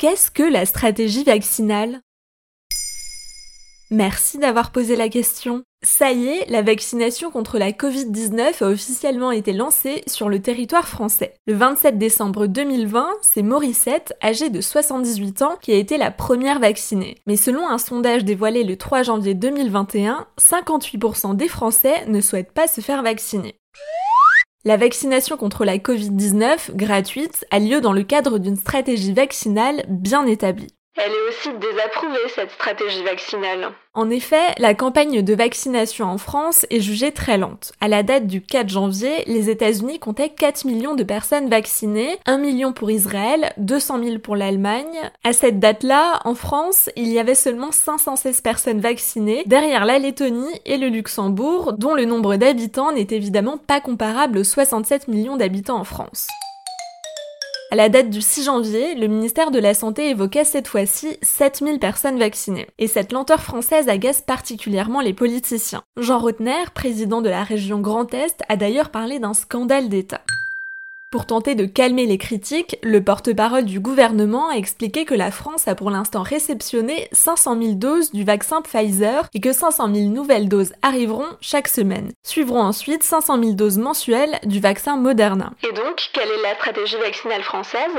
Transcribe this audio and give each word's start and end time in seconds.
Qu'est-ce 0.00 0.30
que 0.30 0.42
la 0.42 0.64
stratégie 0.64 1.24
vaccinale? 1.24 2.00
Merci 3.90 4.38
d'avoir 4.38 4.72
posé 4.72 4.96
la 4.96 5.10
question. 5.10 5.62
Ça 5.82 6.10
y 6.10 6.26
est, 6.26 6.48
la 6.48 6.62
vaccination 6.62 7.30
contre 7.30 7.58
la 7.58 7.72
Covid-19 7.72 8.64
a 8.64 8.68
officiellement 8.68 9.30
été 9.30 9.52
lancée 9.52 10.02
sur 10.06 10.30
le 10.30 10.40
territoire 10.40 10.88
français. 10.88 11.34
Le 11.46 11.52
27 11.52 11.98
décembre 11.98 12.46
2020, 12.46 13.08
c'est 13.20 13.42
Morissette, 13.42 14.14
âgée 14.22 14.48
de 14.48 14.62
78 14.62 15.42
ans, 15.42 15.58
qui 15.60 15.72
a 15.72 15.76
été 15.76 15.98
la 15.98 16.10
première 16.10 16.60
vaccinée. 16.60 17.18
Mais 17.26 17.36
selon 17.36 17.68
un 17.68 17.76
sondage 17.76 18.24
dévoilé 18.24 18.64
le 18.64 18.78
3 18.78 19.02
janvier 19.02 19.34
2021, 19.34 20.26
58% 20.40 21.36
des 21.36 21.48
Français 21.48 22.06
ne 22.06 22.22
souhaitent 22.22 22.52
pas 22.52 22.68
se 22.68 22.80
faire 22.80 23.02
vacciner. 23.02 23.54
La 24.62 24.76
vaccination 24.76 25.38
contre 25.38 25.64
la 25.64 25.78
Covid-19, 25.78 26.76
gratuite, 26.76 27.46
a 27.50 27.58
lieu 27.58 27.80
dans 27.80 27.94
le 27.94 28.02
cadre 28.02 28.38
d'une 28.38 28.56
stratégie 28.56 29.14
vaccinale 29.14 29.86
bien 29.88 30.26
établie. 30.26 30.68
Elle 31.02 31.12
est 31.12 31.28
aussi 31.30 31.48
désapprouvée, 31.58 32.28
cette 32.34 32.50
stratégie 32.50 33.02
vaccinale. 33.02 33.70
En 33.94 34.10
effet, 34.10 34.54
la 34.58 34.74
campagne 34.74 35.22
de 35.22 35.34
vaccination 35.34 36.04
en 36.04 36.18
France 36.18 36.66
est 36.68 36.80
jugée 36.80 37.10
très 37.10 37.38
lente. 37.38 37.72
À 37.80 37.88
la 37.88 38.02
date 38.02 38.26
du 38.26 38.42
4 38.42 38.68
janvier, 38.68 39.24
les 39.26 39.48
États-Unis 39.48 39.98
comptaient 39.98 40.28
4 40.28 40.66
millions 40.66 40.94
de 40.94 41.02
personnes 41.02 41.48
vaccinées, 41.48 42.18
1 42.26 42.36
million 42.36 42.74
pour 42.74 42.90
Israël, 42.90 43.54
200 43.56 44.04
000 44.04 44.18
pour 44.18 44.36
l'Allemagne. 44.36 45.10
À 45.24 45.32
cette 45.32 45.58
date-là, 45.58 46.20
en 46.26 46.34
France, 46.34 46.90
il 46.96 47.08
y 47.08 47.18
avait 47.18 47.34
seulement 47.34 47.72
516 47.72 48.42
personnes 48.42 48.80
vaccinées, 48.80 49.44
derrière 49.46 49.86
la 49.86 49.98
Lettonie 49.98 50.60
et 50.66 50.76
le 50.76 50.88
Luxembourg, 50.88 51.72
dont 51.72 51.94
le 51.94 52.04
nombre 52.04 52.36
d'habitants 52.36 52.92
n'est 52.92 53.08
évidemment 53.10 53.56
pas 53.56 53.80
comparable 53.80 54.36
aux 54.36 54.44
67 54.44 55.08
millions 55.08 55.38
d'habitants 55.38 55.78
en 55.78 55.84
France. 55.84 56.28
À 57.72 57.76
la 57.76 57.88
date 57.88 58.10
du 58.10 58.20
6 58.20 58.46
janvier, 58.46 58.96
le 58.96 59.06
ministère 59.06 59.52
de 59.52 59.60
la 59.60 59.74
Santé 59.74 60.10
évoquait 60.10 60.44
cette 60.44 60.66
fois-ci 60.66 61.16
7000 61.22 61.78
personnes 61.78 62.18
vaccinées. 62.18 62.66
Et 62.80 62.88
cette 62.88 63.12
lenteur 63.12 63.40
française 63.42 63.88
agace 63.88 64.22
particulièrement 64.22 65.00
les 65.00 65.14
politiciens. 65.14 65.84
Jean 65.96 66.18
Rotner, 66.18 66.64
président 66.74 67.22
de 67.22 67.28
la 67.28 67.44
région 67.44 67.78
Grand 67.78 68.12
Est, 68.12 68.42
a 68.48 68.56
d'ailleurs 68.56 68.90
parlé 68.90 69.20
d'un 69.20 69.34
scandale 69.34 69.88
d'État. 69.88 70.22
Pour 71.10 71.26
tenter 71.26 71.56
de 71.56 71.66
calmer 71.66 72.06
les 72.06 72.18
critiques, 72.18 72.76
le 72.84 73.02
porte-parole 73.02 73.64
du 73.64 73.80
gouvernement 73.80 74.48
a 74.48 74.54
expliqué 74.54 75.04
que 75.04 75.14
la 75.14 75.32
France 75.32 75.66
a 75.66 75.74
pour 75.74 75.90
l'instant 75.90 76.22
réceptionné 76.22 77.08
500 77.10 77.60
000 77.60 77.74
doses 77.74 78.12
du 78.12 78.22
vaccin 78.22 78.62
Pfizer 78.62 79.28
et 79.34 79.40
que 79.40 79.52
500 79.52 79.92
000 79.92 80.10
nouvelles 80.10 80.48
doses 80.48 80.72
arriveront 80.82 81.26
chaque 81.40 81.66
semaine. 81.66 82.12
Suivront 82.22 82.62
ensuite 82.62 83.02
500 83.02 83.42
000 83.42 83.54
doses 83.54 83.78
mensuelles 83.78 84.38
du 84.44 84.60
vaccin 84.60 84.96
Moderna. 84.96 85.50
Et 85.68 85.72
donc, 85.72 86.10
quelle 86.12 86.28
est 86.28 86.42
la 86.44 86.54
stratégie 86.54 86.98
vaccinale 86.98 87.42
française? 87.42 87.90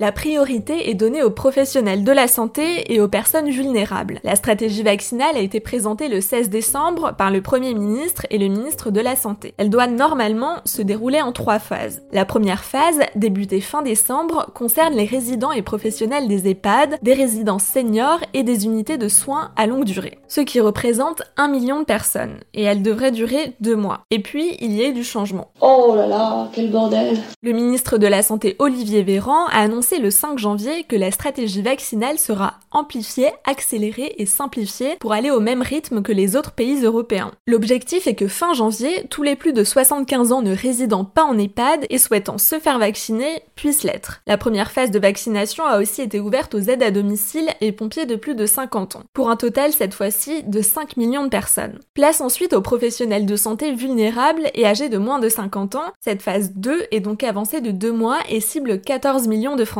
La 0.00 0.12
priorité 0.12 0.88
est 0.88 0.94
donnée 0.94 1.22
aux 1.22 1.30
professionnels 1.30 2.04
de 2.04 2.12
la 2.12 2.26
santé 2.26 2.90
et 2.90 3.02
aux 3.02 3.08
personnes 3.08 3.50
vulnérables. 3.50 4.18
La 4.24 4.34
stratégie 4.34 4.82
vaccinale 4.82 5.36
a 5.36 5.40
été 5.40 5.60
présentée 5.60 6.08
le 6.08 6.22
16 6.22 6.48
décembre 6.48 7.14
par 7.18 7.30
le 7.30 7.42
Premier 7.42 7.74
ministre 7.74 8.26
et 8.30 8.38
le 8.38 8.48
ministre 8.48 8.90
de 8.90 9.00
la 9.00 9.14
Santé. 9.14 9.52
Elle 9.58 9.68
doit 9.68 9.88
normalement 9.88 10.56
se 10.64 10.80
dérouler 10.80 11.20
en 11.20 11.32
trois 11.32 11.58
phases. 11.58 12.00
La 12.12 12.24
première 12.24 12.64
phase, 12.64 12.98
débutée 13.14 13.60
fin 13.60 13.82
décembre, 13.82 14.50
concerne 14.54 14.94
les 14.94 15.04
résidents 15.04 15.52
et 15.52 15.60
professionnels 15.60 16.28
des 16.28 16.48
EHPAD, 16.48 16.98
des 17.02 17.12
résidences 17.12 17.64
seniors 17.64 18.20
et 18.32 18.42
des 18.42 18.64
unités 18.64 18.96
de 18.96 19.08
soins 19.08 19.50
à 19.56 19.66
longue 19.66 19.84
durée, 19.84 20.16
ce 20.28 20.40
qui 20.40 20.60
représente 20.60 21.20
un 21.36 21.48
million 21.48 21.78
de 21.78 21.84
personnes, 21.84 22.38
et 22.54 22.62
elle 22.62 22.82
devrait 22.82 23.12
durer 23.12 23.54
deux 23.60 23.76
mois. 23.76 24.00
Et 24.10 24.22
puis, 24.22 24.56
il 24.60 24.72
y 24.72 24.82
a 24.82 24.92
du 24.92 25.04
changement. 25.04 25.50
Oh 25.60 25.92
là 25.94 26.06
là, 26.06 26.48
quel 26.54 26.70
bordel 26.70 27.18
Le 27.42 27.52
ministre 27.52 27.98
de 27.98 28.06
la 28.06 28.22
Santé 28.22 28.56
Olivier 28.60 29.02
Véran 29.02 29.44
a 29.52 29.58
annoncé 29.58 29.89
le 29.98 30.10
5 30.10 30.38
janvier 30.38 30.84
que 30.84 30.96
la 30.96 31.10
stratégie 31.10 31.62
vaccinale 31.62 32.18
sera 32.18 32.54
amplifiée, 32.70 33.30
accélérée 33.44 34.14
et 34.18 34.26
simplifiée 34.26 34.96
pour 35.00 35.12
aller 35.12 35.30
au 35.30 35.40
même 35.40 35.62
rythme 35.62 36.02
que 36.02 36.12
les 36.12 36.36
autres 36.36 36.52
pays 36.52 36.84
européens. 36.84 37.32
L'objectif 37.46 38.06
est 38.06 38.14
que 38.14 38.28
fin 38.28 38.54
janvier, 38.54 39.06
tous 39.10 39.22
les 39.22 39.36
plus 39.36 39.52
de 39.52 39.64
75 39.64 40.32
ans 40.32 40.42
ne 40.42 40.54
résidant 40.54 41.04
pas 41.04 41.24
en 41.24 41.36
EHPAD 41.36 41.86
et 41.90 41.98
souhaitant 41.98 42.38
se 42.38 42.58
faire 42.58 42.78
vacciner 42.78 43.42
puissent 43.56 43.82
l'être. 43.82 44.20
La 44.26 44.38
première 44.38 44.70
phase 44.70 44.90
de 44.90 44.98
vaccination 44.98 45.64
a 45.64 45.80
aussi 45.80 46.02
été 46.02 46.20
ouverte 46.20 46.54
aux 46.54 46.60
aides 46.60 46.82
à 46.82 46.90
domicile 46.90 47.48
et 47.60 47.72
pompiers 47.72 48.06
de 48.06 48.16
plus 48.16 48.34
de 48.34 48.46
50 48.46 48.96
ans, 48.96 49.02
pour 49.12 49.30
un 49.30 49.36
total 49.36 49.72
cette 49.72 49.94
fois-ci 49.94 50.44
de 50.44 50.62
5 50.62 50.96
millions 50.96 51.24
de 51.24 51.28
personnes. 51.28 51.80
Place 51.94 52.20
ensuite 52.20 52.52
aux 52.52 52.62
professionnels 52.62 53.26
de 53.26 53.36
santé 53.36 53.72
vulnérables 53.72 54.50
et 54.54 54.66
âgés 54.66 54.88
de 54.88 54.98
moins 54.98 55.18
de 55.18 55.28
50 55.28 55.74
ans. 55.74 55.92
Cette 56.00 56.22
phase 56.22 56.52
2 56.54 56.84
est 56.90 57.00
donc 57.00 57.24
avancée 57.24 57.60
de 57.60 57.70
2 57.70 57.92
mois 57.92 58.18
et 58.28 58.40
cible 58.40 58.80
14 58.80 59.26
millions 59.26 59.56
de 59.56 59.64
Français 59.64 59.79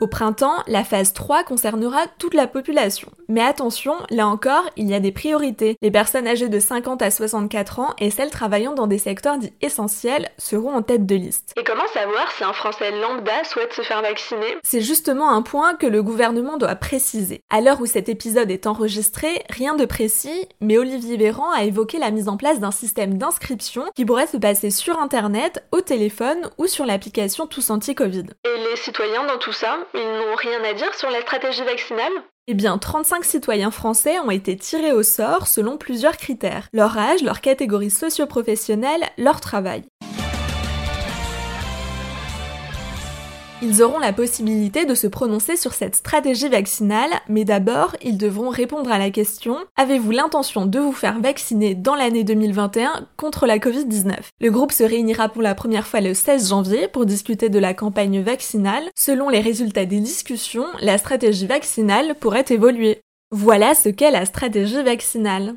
au 0.00 0.06
printemps, 0.06 0.62
la 0.68 0.84
phase 0.84 1.12
3 1.12 1.42
concernera 1.42 2.06
toute 2.18 2.34
la 2.34 2.46
population. 2.46 3.10
Mais 3.30 3.42
attention, 3.42 3.94
là 4.08 4.26
encore, 4.26 4.64
il 4.76 4.88
y 4.88 4.94
a 4.94 5.00
des 5.00 5.12
priorités. 5.12 5.76
Les 5.82 5.90
personnes 5.90 6.26
âgées 6.26 6.48
de 6.48 6.58
50 6.58 7.02
à 7.02 7.10
64 7.10 7.78
ans 7.78 7.94
et 7.98 8.10
celles 8.10 8.30
travaillant 8.30 8.74
dans 8.74 8.86
des 8.86 8.96
secteurs 8.96 9.36
dits 9.36 9.52
essentiels 9.60 10.30
seront 10.38 10.72
en 10.72 10.82
tête 10.82 11.04
de 11.04 11.14
liste. 11.14 11.52
Et 11.58 11.64
comment 11.64 11.86
savoir 11.88 12.32
si 12.32 12.42
un 12.44 12.54
Français 12.54 12.90
lambda 12.90 13.44
souhaite 13.44 13.74
se 13.74 13.82
faire 13.82 14.00
vacciner? 14.00 14.56
C'est 14.62 14.80
justement 14.80 15.30
un 15.30 15.42
point 15.42 15.74
que 15.74 15.86
le 15.86 16.02
gouvernement 16.02 16.56
doit 16.56 16.74
préciser. 16.74 17.42
À 17.50 17.60
l'heure 17.60 17.82
où 17.82 17.86
cet 17.86 18.08
épisode 18.08 18.50
est 18.50 18.66
enregistré, 18.66 19.44
rien 19.50 19.74
de 19.74 19.84
précis, 19.84 20.48
mais 20.60 20.78
Olivier 20.78 21.18
Véran 21.18 21.50
a 21.52 21.64
évoqué 21.64 21.98
la 21.98 22.10
mise 22.10 22.28
en 22.28 22.38
place 22.38 22.60
d'un 22.60 22.70
système 22.70 23.18
d'inscription 23.18 23.84
qui 23.94 24.06
pourrait 24.06 24.26
se 24.26 24.38
passer 24.38 24.70
sur 24.70 24.98
Internet, 24.98 25.64
au 25.72 25.82
téléphone 25.82 26.48
ou 26.56 26.66
sur 26.66 26.86
l'application 26.86 27.46
Tous 27.46 27.68
Anti-Covid. 27.68 28.24
Et 28.44 28.70
les 28.70 28.76
citoyens 28.76 29.26
dans 29.26 29.38
tout 29.38 29.52
ça 29.52 29.78
ils 29.94 30.00
n'ont 30.00 30.36
rien 30.36 30.62
à 30.64 30.72
dire 30.72 30.94
sur 30.94 31.10
la 31.10 31.20
stratégie 31.20 31.64
vaccinale? 31.64 32.12
Eh 32.50 32.54
bien, 32.54 32.78
35 32.78 33.24
citoyens 33.24 33.70
français 33.70 34.18
ont 34.20 34.30
été 34.30 34.56
tirés 34.56 34.92
au 34.92 35.02
sort 35.02 35.46
selon 35.46 35.76
plusieurs 35.76 36.16
critères. 36.16 36.70
Leur 36.72 36.96
âge, 36.96 37.22
leur 37.22 37.42
catégorie 37.42 37.90
socio-professionnelle, 37.90 39.02
leur 39.18 39.42
travail. 39.42 39.84
Ils 43.60 43.82
auront 43.82 43.98
la 43.98 44.12
possibilité 44.12 44.84
de 44.84 44.94
se 44.94 45.08
prononcer 45.08 45.56
sur 45.56 45.74
cette 45.74 45.96
stratégie 45.96 46.48
vaccinale, 46.48 47.10
mais 47.28 47.44
d'abord, 47.44 47.96
ils 48.02 48.16
devront 48.16 48.50
répondre 48.50 48.92
à 48.92 48.98
la 48.98 49.10
question 49.10 49.56
Avez-vous 49.76 50.12
l'intention 50.12 50.64
de 50.64 50.78
vous 50.78 50.92
faire 50.92 51.18
vacciner 51.18 51.74
dans 51.74 51.96
l'année 51.96 52.22
2021 52.22 53.08
contre 53.16 53.46
la 53.46 53.58
Covid-19 53.58 54.14
Le 54.40 54.50
groupe 54.52 54.70
se 54.70 54.84
réunira 54.84 55.28
pour 55.28 55.42
la 55.42 55.56
première 55.56 55.88
fois 55.88 56.00
le 56.00 56.14
16 56.14 56.50
janvier 56.50 56.86
pour 56.86 57.04
discuter 57.04 57.48
de 57.48 57.58
la 57.58 57.74
campagne 57.74 58.22
vaccinale. 58.22 58.84
Selon 58.96 59.28
les 59.28 59.40
résultats 59.40 59.86
des 59.86 59.98
discussions, 59.98 60.66
la 60.80 60.96
stratégie 60.96 61.48
vaccinale 61.48 62.14
pourrait 62.14 62.44
évoluer. 62.50 63.00
Voilà 63.32 63.74
ce 63.74 63.88
qu'est 63.88 64.12
la 64.12 64.24
stratégie 64.24 64.84
vaccinale. 64.84 65.56